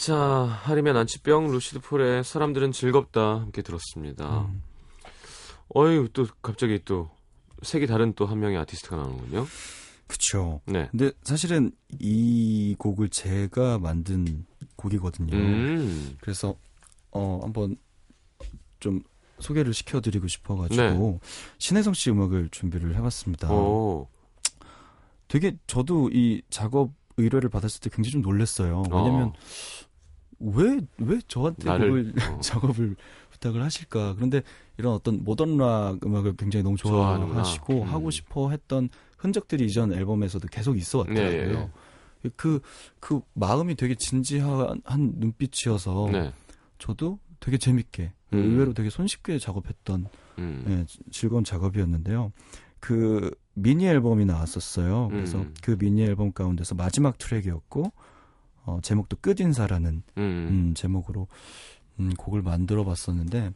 자, 0.00 0.16
하림의 0.16 0.94
난치병, 0.94 1.50
루시드 1.50 1.80
폴의 1.80 2.24
사람들은 2.24 2.72
즐겁다 2.72 3.40
함께 3.40 3.60
들었습니다. 3.60 4.46
음. 4.48 4.62
어이, 5.74 6.08
또 6.14 6.26
갑자기 6.40 6.80
또 6.86 7.10
색이 7.60 7.86
다른 7.86 8.14
또 8.14 8.24
한 8.24 8.40
명의 8.40 8.56
아티스트가 8.56 8.96
나오는군요. 8.96 9.46
그쵸. 10.06 10.62
네. 10.64 10.88
근데 10.90 11.12
사실은 11.22 11.70
이 11.98 12.74
곡을 12.78 13.10
제가 13.10 13.78
만든 13.78 14.46
곡이거든요. 14.76 15.36
음. 15.36 16.16
그래서 16.22 16.56
어 17.10 17.40
한번 17.42 17.76
좀 18.80 19.02
소개를 19.38 19.74
시켜드리고 19.74 20.28
싶어가지고 20.28 20.82
네. 20.82 21.18
신혜성 21.58 21.92
씨 21.92 22.08
음악을 22.10 22.48
준비를 22.50 22.96
해봤습니다. 22.96 23.52
오. 23.52 24.08
되게 25.28 25.58
저도 25.66 26.08
이 26.10 26.40
작업 26.48 26.90
의뢰를 27.18 27.50
받았을 27.50 27.80
때 27.82 27.90
굉장히 27.90 28.12
좀 28.12 28.22
놀랐어요. 28.22 28.82
왜냐면 28.90 29.28
어, 29.28 29.32
왜 30.40 30.80
왜 30.98 31.18
저한테 31.28 31.68
나를 31.68 31.88
곡을 31.88 32.14
어. 32.32 32.40
작업을 32.40 32.96
부탁을 33.30 33.62
하실까? 33.62 34.14
그런데 34.14 34.42
이런 34.78 34.94
어떤 34.94 35.22
모던 35.24 35.56
락 35.56 36.04
음악을 36.04 36.36
굉장히 36.36 36.62
너무. 36.62 36.76
좋아하시고 36.76 37.82
음. 37.82 37.88
하고 37.88 38.10
싶어 38.10 38.50
했던 38.50 38.88
흔적들이 39.18 39.66
이전 39.66 39.92
앨범에서도 39.92 40.46
계속 40.48 40.78
있어 40.78 40.98
왔더라고요. 40.98 41.58
네, 41.58 41.70
예, 42.24 42.30
그, 42.36 42.60
그 43.00 43.20
마음이 43.34 43.74
되게 43.76 43.94
진지한 43.94 44.80
한 44.84 45.12
눈빛이어서 45.16 46.08
네. 46.12 46.32
저도 46.78 47.18
되게 47.38 47.58
재밌게 47.58 48.12
음. 48.32 48.38
의외로 48.38 48.72
되게 48.74 48.90
손쉽게 48.90 49.38
작업했던 49.38 50.06
음. 50.38 50.64
예, 50.68 51.10
즐거운 51.10 51.44
작업이었는데요. 51.44 52.32
그 52.78 53.30
미니 53.54 53.86
앨범이 53.86 54.24
나왔었어요. 54.24 55.08
그래서 55.08 55.38
음. 55.38 55.54
그 55.62 55.76
미니 55.76 56.02
앨범 56.02 56.32
가운데서 56.32 56.74
마지막 56.74 57.18
트랙이었고 57.18 57.92
어, 58.70 58.80
제목도 58.82 59.16
끝인사라는 59.20 60.02
음. 60.18 60.22
음, 60.22 60.74
제목으로 60.74 61.26
음, 61.98 62.14
곡을 62.16 62.42
만들어 62.42 62.84
봤었는데 62.84 63.52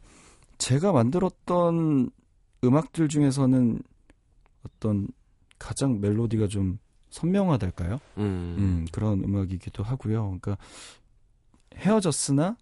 제가 0.58 0.92
만들었던 0.92 2.10
음악들 2.64 3.08
중에서는 3.08 3.80
어떤 4.66 5.06
가장 5.58 6.00
멜로디가 6.00 6.48
좀 6.48 6.78
선명하달까요? 7.10 7.94
음. 8.18 8.56
음, 8.58 8.86
그런 8.90 9.22
음악이기도 9.22 9.82
하고요. 9.84 10.38
그러니까 10.40 10.56
헤어졌으나 11.76 12.56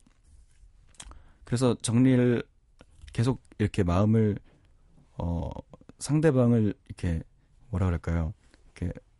그래서 1.45 1.75
정리를 1.81 2.43
계속 3.12 3.43
이렇게 3.59 3.83
마음을 3.83 4.38
어 5.19 5.51
상대방을 5.99 6.75
이렇게 6.88 7.23
뭐라 7.71 7.87
그럴까요? 7.87 8.35
이렇게 8.77 8.93
이- 8.99 9.12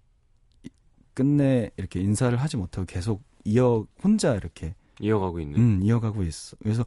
끝내 1.15 1.71
이렇게 1.77 2.01
인사를 2.01 2.37
하지 2.41 2.57
못하고 2.57 2.87
계속 2.87 3.23
이어 3.45 3.87
혼자 4.03 4.35
이렇게 4.35 4.75
이어가고 5.01 5.41
있는. 5.41 5.59
음, 5.59 5.83
이어가고 5.83 6.23
있어. 6.23 6.57
그래서 6.63 6.85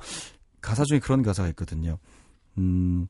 가사 0.62 0.84
중에 0.84 1.00
그런 1.00 1.22
가사가 1.22 1.50
있거든요. 1.50 1.98
음, 2.58 3.08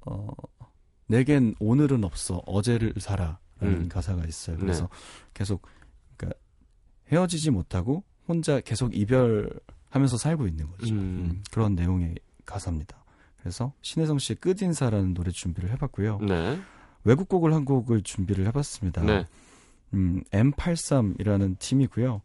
어, 0.00 0.28
내겐 1.06 1.54
오늘은 1.58 2.04
없어. 2.04 2.42
어제를 2.46 2.94
살아. 2.98 3.38
라는 3.60 3.82
음. 3.82 3.88
가사가 3.88 4.24
있어요. 4.24 4.56
네. 4.56 4.60
그래서 4.60 4.88
계속, 5.34 5.66
그러니까 6.16 6.38
헤어지지 7.10 7.50
못하고 7.50 8.04
혼자 8.28 8.60
계속 8.60 8.94
이별하면서 8.94 10.16
살고 10.16 10.46
있는 10.46 10.68
거죠. 10.70 10.94
음. 10.94 10.98
음, 10.98 11.42
그런 11.50 11.74
내용의 11.74 12.14
가사입니다. 12.44 13.04
그래서 13.40 13.72
신혜성 13.82 14.18
씨의 14.18 14.36
끝인사라는 14.36 15.14
노래 15.14 15.30
준비를 15.30 15.70
해봤고요. 15.70 16.18
네. 16.20 16.60
외국곡을 17.08 17.54
한 17.54 17.64
곡을 17.64 18.02
준비를 18.02 18.46
해봤습니다. 18.46 19.02
네. 19.02 19.26
음, 19.94 20.22
M83이라는 20.30 21.58
팀이고요. 21.58 22.20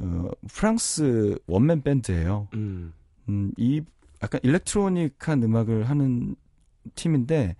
어, 0.00 0.28
프랑스 0.52 1.38
원맨 1.46 1.82
밴드예요. 1.82 2.48
음. 2.54 2.92
음, 3.28 3.52
이 3.56 3.82
약간 4.22 4.40
일렉트로닉한 4.42 5.42
음악을 5.42 5.88
하는 5.88 6.34
팀인데 6.94 7.56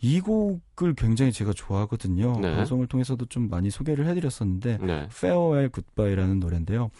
이 0.00 0.20
곡을 0.20 0.94
굉장히 0.96 1.32
제가 1.32 1.52
좋아하거든요. 1.52 2.40
네. 2.40 2.56
방송을 2.56 2.86
통해서도 2.86 3.26
좀 3.26 3.50
많이 3.50 3.70
소개를 3.70 4.06
해드렸었는데 4.06 4.78
네. 4.78 5.08
Farewell 5.10 5.70
Goodbye라는 5.70 6.40
노래인데요. 6.40 6.90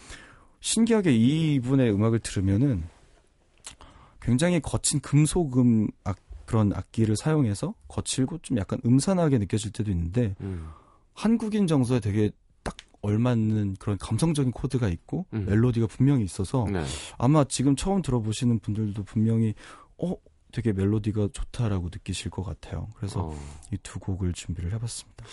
신기하게 0.59 1.15
이분의 1.15 1.91
음악을 1.91 2.19
들으면은 2.19 2.83
굉장히 4.21 4.59
거친 4.59 4.99
금속음 4.99 5.87
악, 6.03 6.17
그런 6.51 6.73
악기를 6.73 7.15
사용해서 7.15 7.73
거칠고 7.87 8.39
좀 8.39 8.57
약간 8.57 8.81
음산하게 8.85 9.37
느껴질 9.37 9.71
때도 9.71 9.89
있는데 9.89 10.35
음. 10.41 10.67
한국인 11.13 11.65
정서에 11.65 12.01
되게 12.01 12.29
딱 12.61 12.75
얼맞는 13.01 13.77
그런 13.79 13.97
감성적인 13.97 14.51
코드가 14.51 14.89
있고 14.89 15.25
음. 15.31 15.45
멜로디가 15.45 15.87
분명히 15.87 16.25
있어서 16.25 16.67
네. 16.69 16.83
아마 17.17 17.45
지금 17.45 17.77
처음 17.77 18.01
들어보시는 18.01 18.59
분들도 18.59 19.01
분명히 19.03 19.53
어 19.97 20.13
되게 20.51 20.73
멜로디가 20.73 21.29
좋다라고 21.31 21.85
느끼실 21.85 22.29
것 22.29 22.43
같아요. 22.43 22.89
그래서 22.97 23.27
어, 23.27 23.39
이두 23.71 23.99
곡을 23.99 24.33
준비를 24.33 24.73
해봤습니다. 24.73 25.23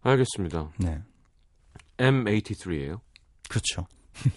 알겠습니다. 0.00 0.70
네, 0.78 1.02
M83예요. 1.98 3.00
그렇죠. 3.50 3.86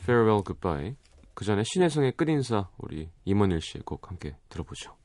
Farewell 0.03 0.43
Goodbye. 0.43 0.97
그 1.33 1.45
전에 1.45 1.63
신혜성의 1.63 2.17
끝인사 2.17 2.67
우리 2.77 3.09
임원일 3.23 3.61
씨의 3.61 3.83
곡 3.85 4.09
함께 4.09 4.35
들어보죠. 4.49 4.97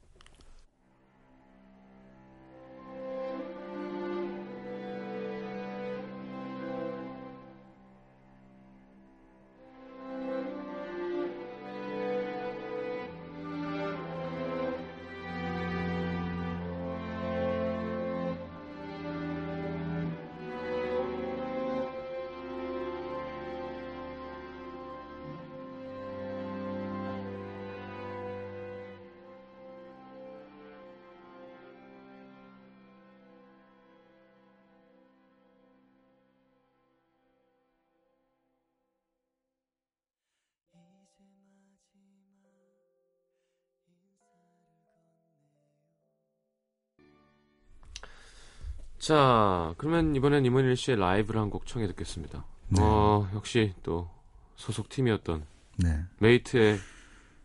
자, 49.06 49.74
그러면 49.78 50.14
이번엔 50.14 50.44
임원일 50.46 50.76
씨의 50.76 50.96
라이브를 50.96 51.40
한 51.40 51.50
곡 51.50 51.66
청해 51.66 51.88
듣겠습니다. 51.88 52.44
네. 52.68 52.80
어, 52.80 53.28
역시 53.34 53.74
또 53.82 54.08
소속 54.54 54.88
팀이었던 54.88 55.44
네, 55.78 56.04
메이트의 56.20 56.78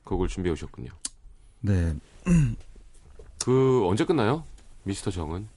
곡을 0.04 0.28
준비해 0.28 0.54
오셨군요. 0.54 0.92
네, 1.62 1.96
그 3.44 3.82
언제 3.88 4.06
끝나요? 4.06 4.44
미스터 4.84 5.10
정은? 5.10 5.48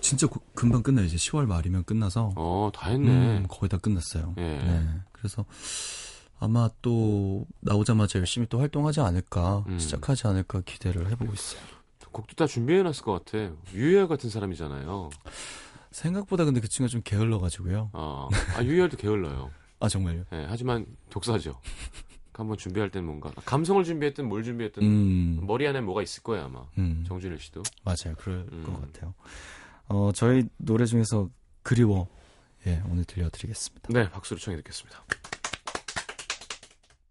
진짜 0.00 0.26
고- 0.26 0.40
금방 0.54 0.82
끝나요. 0.82 1.04
이제 1.04 1.16
10월 1.16 1.44
말이면 1.44 1.84
끝나서 1.84 2.32
어, 2.36 2.70
다 2.74 2.88
했네. 2.88 3.08
음, 3.40 3.46
거의 3.50 3.68
다 3.68 3.76
끝났어요. 3.76 4.32
예. 4.38 4.42
네, 4.42 4.86
그래서 5.12 5.44
아마 6.38 6.70
또 6.80 7.46
나오자마자 7.60 8.18
열심히 8.18 8.46
또 8.48 8.58
활동하지 8.60 9.00
않을까, 9.00 9.62
음. 9.68 9.78
시작하지 9.78 10.26
않을까 10.26 10.62
기대를 10.62 11.10
해보고 11.10 11.34
있어요. 11.34 11.60
곡도 12.12 12.34
다 12.34 12.46
준비해 12.46 12.82
놨을 12.82 13.02
것 13.02 13.24
같아. 13.24 13.52
유희열 13.72 14.08
같은 14.08 14.30
사람이잖아요. 14.30 15.10
생각보다 15.90 16.44
근데 16.44 16.60
그 16.60 16.68
친구가 16.68 16.90
좀 16.90 17.02
게을러가지고요. 17.04 17.90
어. 17.92 18.28
아, 18.56 18.62
유희열도 18.62 18.96
게을러요. 18.96 19.50
아 19.80 19.88
정말요? 19.88 20.24
예, 20.32 20.46
하지만 20.48 20.86
독사죠. 21.08 21.58
한번 22.34 22.56
준비할 22.56 22.90
땐 22.90 23.04
뭔가 23.04 23.30
감성을 23.44 23.82
준비했든 23.84 24.26
뭘 24.26 24.42
준비했든 24.42 24.82
음, 24.82 25.40
머리 25.46 25.66
안에 25.66 25.80
뭐가 25.82 26.02
있을 26.02 26.22
거예요 26.22 26.44
아마. 26.46 26.64
음. 26.78 27.04
정준일 27.06 27.38
씨도. 27.38 27.62
맞아요. 27.84 28.14
그럴 28.16 28.46
음. 28.52 28.62
것 28.64 28.80
같아요. 28.80 29.14
어, 29.88 30.10
저희 30.14 30.44
노래 30.56 30.86
중에서 30.86 31.28
그리워. 31.62 32.08
예, 32.66 32.82
오늘 32.90 33.04
들려드리겠습니다. 33.04 33.88
네, 33.90 34.10
박수로 34.10 34.38
청해 34.38 34.56
듣겠습니다. 34.58 35.02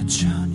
여 0.10 0.49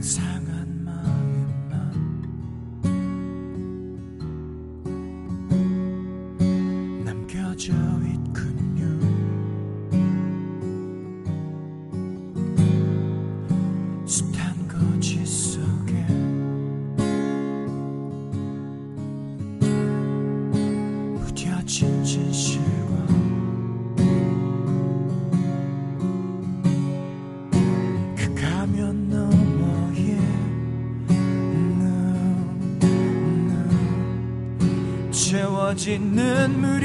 상 0.00 0.37
채워 35.78 36.77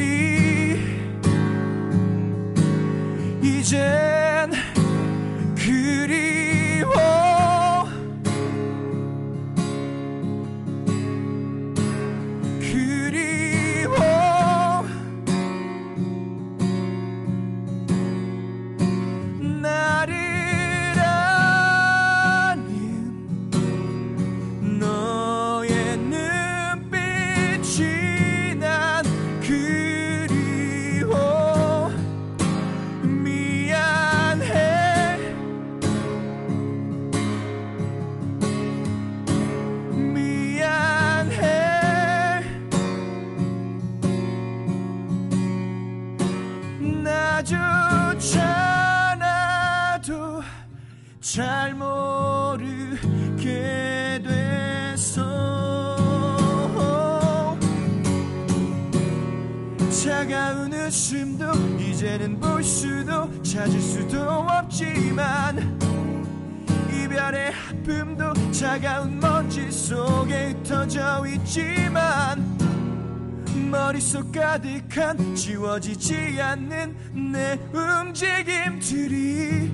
가득한 74.33 75.35
지워지지 75.35 76.41
않는 76.41 77.31
내 77.31 77.53
움직임들이 77.71 79.71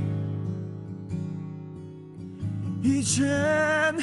이젠 2.83 3.97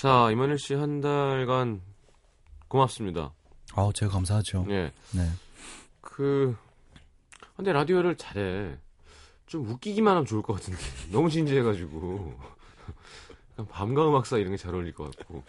자, 0.00 0.30
이만일 0.30 0.58
씨 0.58 0.72
한 0.74 1.00
달간 1.02 1.82
고맙습니다. 2.68 3.32
아, 3.74 3.90
제가 3.94 4.12
감사하죠. 4.12 4.64
예. 4.70 4.92
네. 5.12 5.28
그 6.00 6.56
근데 7.56 7.72
라디오를 7.72 8.16
잘해. 8.16 8.78
좀 9.46 9.68
웃기기만 9.68 10.12
하면 10.14 10.24
좋을 10.24 10.40
것 10.42 10.54
같은데 10.54 10.78
너무 11.12 11.28
진지해가지고 11.28 12.34
밤과 13.68 14.08
음악사 14.08 14.38
이런 14.38 14.52
게 14.52 14.56
잘 14.56 14.74
어울릴 14.74 14.94
것 14.94 15.14
같고 15.16 15.42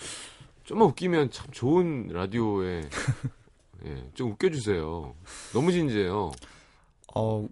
좀만 0.66 0.88
웃기면 0.90 1.32
참 1.32 1.48
좋은 1.52 2.08
라디오에 2.08 2.82
예, 3.86 4.10
좀 4.16 4.32
웃겨주세요. 4.32 5.16
너무 5.54 5.72
진지해요. 5.72 6.32
어, 7.16 7.48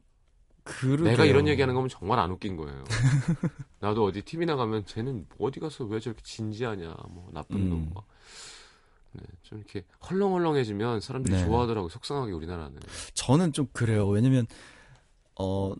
그러게요. 0.80 1.04
내가 1.12 1.26
이런 1.26 1.48
얘기하는 1.48 1.74
거면 1.76 1.90
정말 1.90 2.20
안 2.20 2.32
웃긴 2.32 2.56
거예요. 2.58 2.84
나도 3.80 4.06
어디 4.06 4.22
TV 4.22 4.46
나가면 4.46 4.86
쟤는 4.86 5.26
어디 5.40 5.60
가서 5.60 5.86
왜 5.86 6.00
저렇게 6.00 6.22
진지하냐, 6.24 6.96
뭐 7.10 7.30
나쁜 7.34 7.58
음. 7.58 7.70
놈 7.70 7.92
막. 7.94 8.06
네, 9.14 9.22
좀 9.42 9.58
이렇게 9.58 9.84
헐렁헐렁해지면 10.10 11.02
사람들이 11.02 11.36
네. 11.36 11.46
좋아하더라고 11.46 11.90
속상하게 11.90 12.32
우리나라는. 12.32 12.80
저는 13.16 13.54
좀 13.54 13.68
그래요. 13.74 14.08
왜냐면 14.08 14.46
어 15.40 15.74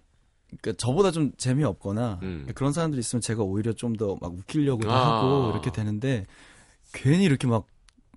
그러니까 0.62 0.74
저보다 0.84 1.12
좀 1.12 1.32
재미없거나 1.38 2.20
음. 2.24 2.48
그런 2.56 2.74
사람들이 2.74 3.00
있으면 3.00 3.22
제가 3.22 3.44
오히려 3.44 3.74
좀 3.74 3.94
더 3.94 4.18
막 4.20 4.34
웃기려고 4.34 4.90
아. 4.92 5.20
하고 5.20 5.52
이렇게 5.52 5.72
되는데 5.72 6.26
괜히 6.92 7.24
이렇게 7.26 7.46
막 7.48 7.68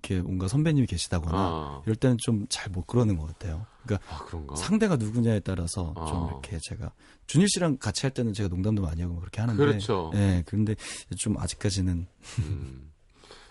이렇게 0.03 0.21
뭔가 0.21 0.47
선배님이 0.47 0.85
계시다거나 0.87 1.37
아, 1.37 1.81
이럴 1.85 1.95
때는 1.95 2.17
좀 2.19 2.45
잘 2.49 2.69
못 2.73 2.85
그러는 2.85 3.17
것 3.17 3.25
같아요. 3.27 3.65
그러니까 3.85 4.05
아? 4.49 4.55
상대가 4.55 4.95
누구냐에 4.97 5.39
따라서 5.39 5.93
아. 5.95 6.05
좀 6.05 6.27
이렇게 6.27 6.59
제가 6.61 6.91
준일 7.27 7.47
씨랑 7.47 7.77
같이 7.77 8.01
할 8.01 8.11
때는 8.11 8.33
제가 8.33 8.49
농담도 8.49 8.81
많이 8.81 9.01
하고 9.01 9.13
막 9.13 9.21
그렇게 9.21 9.41
하는데 9.41 9.57
그렇죠. 9.63 10.11
예, 10.15 10.43
그런데 10.45 10.75
좀 11.17 11.37
아직까지는 11.37 12.07
음. 12.39 12.91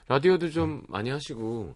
라디오도 0.08 0.50
좀 0.50 0.82
많이 0.88 1.08
하시고 1.10 1.74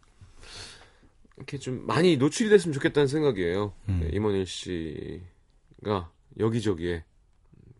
이렇게 1.36 1.58
좀 1.58 1.86
많이 1.86 2.16
노출이 2.16 2.50
됐으면 2.50 2.74
좋겠다는 2.74 3.06
생각이에요. 3.06 3.72
음. 3.88 4.00
네, 4.02 4.10
임원일 4.12 4.46
씨가 4.46 6.10
여기저기에 6.38 7.04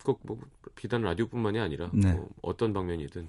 꼭 0.05 0.21
뭐 0.23 0.39
비단 0.77 1.03
라디오뿐만이 1.03 1.59
아니라 1.59 1.91
네. 1.93 2.13
뭐 2.13 2.29
어떤 2.43 2.73
방면이든 2.73 3.29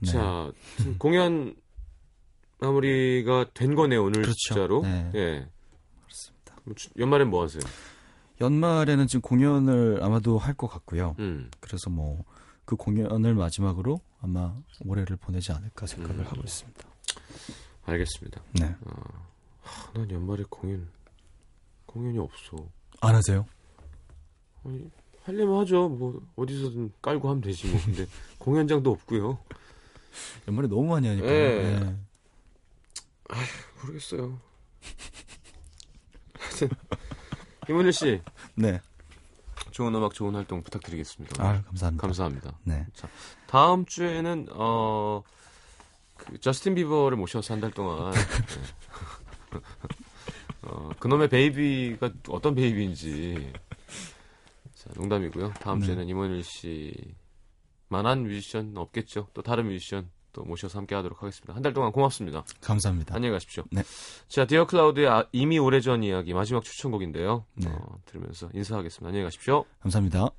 네. 0.00 0.10
자 0.10 0.52
공연 0.98 1.54
마무리가 2.60 3.46
된 3.54 3.74
거네요 3.74 4.02
오늘 4.02 4.22
그렇죠. 4.22 4.34
진짜로. 4.36 4.82
네. 4.82 5.10
예. 5.14 5.48
그렇습니다. 6.04 6.56
주- 6.76 6.90
연말엔 6.98 7.28
뭐 7.30 7.42
하세요? 7.42 7.62
연말에는 8.40 9.06
지금 9.06 9.20
공연을 9.22 10.02
아마도 10.02 10.38
할 10.38 10.54
것 10.54 10.66
같고요. 10.68 11.14
음. 11.18 11.50
그래서 11.60 11.90
뭐 11.90 12.24
그 12.66 12.76
공연을 12.76 13.34
마지막으로 13.34 14.00
아마 14.22 14.54
올해를 14.86 15.16
보내지 15.16 15.50
않을까 15.50 15.86
생각을 15.86 16.20
음. 16.20 16.24
하고 16.24 16.40
있습니다. 16.40 16.84
알겠습니다. 17.84 18.40
네. 18.60 18.72
하, 19.60 19.92
난 19.92 20.08
연말에 20.08 20.44
공연 20.48 20.86
공연이 21.86 22.18
없어. 22.20 22.64
안 23.00 23.16
하세요? 23.16 23.44
아니 24.64 24.88
하려면 25.24 25.58
하죠. 25.62 25.88
뭐 25.88 26.22
어디서든 26.36 26.92
깔고 27.02 27.28
하면 27.28 27.40
되지 27.40 27.66
뭐. 27.66 27.80
근데 27.84 28.06
공연장도 28.38 28.88
없고요. 28.92 29.36
연말에 30.46 30.68
너무 30.68 30.84
많이 30.86 31.08
하니까. 31.08 31.26
예. 31.26 31.80
네. 31.80 31.96
모르겠어요. 33.82 34.40
하여튼 36.38 36.68
임헌일 37.66 37.92
씨 37.92 38.22
네. 38.54 38.80
좋은 39.70 39.94
음악 39.94 40.14
좋은 40.14 40.34
활동 40.34 40.62
부탁드리겠습니다. 40.62 41.42
아, 41.42 41.62
감사합니다. 41.62 42.02
감사합니다. 42.02 42.58
네. 42.64 42.86
다음 43.46 43.84
주에는 43.86 44.48
어 44.52 45.22
그, 46.16 46.38
저스틴 46.40 46.74
비버를 46.74 47.16
모셔서 47.16 47.54
한 47.54 47.60
달 47.60 47.70
동안 47.70 48.12
네. 48.12 48.20
어, 50.62 50.90
그놈의 50.98 51.28
baby가 51.28 52.10
어떤 52.28 52.54
baby인지 52.54 53.52
자, 54.74 54.90
농담이고요. 54.94 55.54
다음 55.60 55.80
네. 55.80 55.86
주에는 55.86 56.08
임헌일 56.08 56.44
씨 56.44 57.14
만한 57.88 58.22
뮤지션 58.24 58.76
없겠죠. 58.76 59.28
또 59.34 59.42
다른 59.42 59.66
뮤지션 59.68 60.10
또 60.32 60.42
모셔서 60.44 60.78
함께 60.78 60.94
하도록 60.94 61.20
하겠습니다. 61.22 61.54
한 61.54 61.62
달 61.62 61.72
동안 61.72 61.92
고맙습니다. 61.92 62.44
감사합니다. 62.60 63.14
안녕히 63.14 63.32
가십시오. 63.32 63.64
네. 63.70 63.82
자, 64.28 64.44
디어 64.46 64.66
클라우드의 64.66 65.08
아- 65.08 65.26
이미 65.32 65.58
오래전 65.58 66.02
이야기 66.02 66.32
마지막 66.34 66.62
추천곡인데요. 66.64 67.44
네. 67.54 67.68
어, 67.70 67.98
들으면서 68.06 68.48
인사하겠습니다. 68.54 69.08
안녕히 69.08 69.24
가십시오. 69.24 69.64
감사합니다. 69.80 70.30